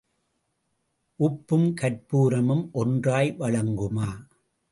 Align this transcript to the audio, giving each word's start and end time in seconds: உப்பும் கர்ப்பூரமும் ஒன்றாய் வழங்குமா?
உப்பும் 1.19 1.67
கர்ப்பூரமும் 1.81 2.63
ஒன்றாய் 2.71 3.35
வழங்குமா? 3.39 4.09